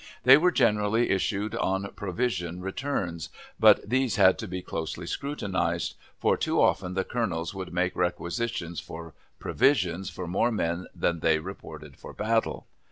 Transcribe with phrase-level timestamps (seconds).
[0.23, 6.35] They were generally issued on provision returns, but these had to be closely scrutinized, for
[6.35, 11.97] too often the colonels would make requisitions for provisions for more men than they reported
[11.97, 12.65] for battle.